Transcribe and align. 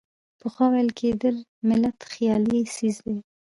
پخوا 0.39 0.65
ویل 0.73 0.89
کېدل 0.99 1.35
ملت 1.67 1.97
خیالي 2.11 2.59
څیز 2.75 2.95
دی. 3.07 3.17